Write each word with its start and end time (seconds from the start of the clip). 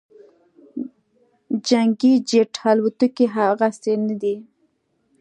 جنګي 1.67 2.13
جیټ 2.29 2.53
الوتکې 2.67 3.25
هغسې 3.35 3.93
نه 4.05 4.15
دي 4.21 4.35